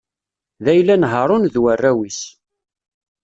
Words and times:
D 0.63 0.65
ayla 0.71 0.95
n 0.95 1.07
Haṛun 1.11 1.43
d 1.53 1.55
warraw-is. 1.61 2.21